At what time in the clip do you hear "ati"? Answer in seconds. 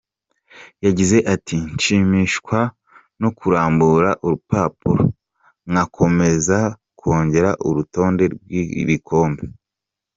1.33-1.57